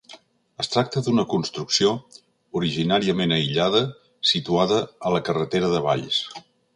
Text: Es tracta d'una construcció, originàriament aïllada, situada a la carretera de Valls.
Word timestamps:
Es 0.61 0.69
tracta 0.75 1.01
d'una 1.07 1.25
construcció, 1.33 1.91
originàriament 2.61 3.35
aïllada, 3.37 3.83
situada 4.33 4.81
a 5.11 5.13
la 5.17 5.23
carretera 5.29 5.71
de 5.75 5.83
Valls. 5.91 6.19